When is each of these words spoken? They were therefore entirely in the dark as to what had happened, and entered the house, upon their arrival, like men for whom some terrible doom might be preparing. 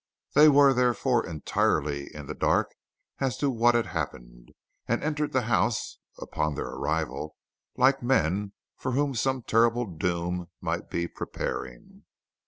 They 0.33 0.49
were 0.49 0.73
therefore 0.73 1.27
entirely 1.27 2.11
in 2.11 2.25
the 2.25 2.33
dark 2.33 2.73
as 3.19 3.37
to 3.37 3.51
what 3.51 3.75
had 3.75 3.85
happened, 3.85 4.49
and 4.87 5.03
entered 5.03 5.31
the 5.31 5.43
house, 5.43 5.99
upon 6.17 6.55
their 6.55 6.69
arrival, 6.69 7.37
like 7.77 8.01
men 8.01 8.53
for 8.77 8.93
whom 8.93 9.13
some 9.13 9.43
terrible 9.43 9.85
doom 9.85 10.49
might 10.59 10.89
be 10.89 11.07
preparing. 11.07 12.05